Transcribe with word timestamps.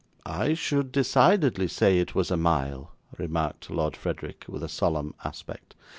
'I 0.25 0.55
should 0.55 0.91
decidedly 0.91 1.67
say 1.67 1.99
it 1.99 2.15
was 2.15 2.31
a 2.31 2.35
mile,' 2.35 2.89
remarked 3.19 3.69
Lord 3.69 3.95
Frederick, 3.95 4.45
with 4.47 4.63
a 4.63 4.67
solemn 4.67 5.13
aspect. 5.23 5.75